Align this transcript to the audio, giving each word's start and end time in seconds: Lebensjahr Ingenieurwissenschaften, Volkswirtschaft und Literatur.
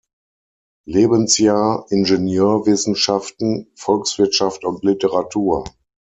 Lebensjahr 0.87 1.85
Ingenieurwissenschaften, 1.91 3.71
Volkswirtschaft 3.75 4.65
und 4.65 4.83
Literatur. 4.83 5.63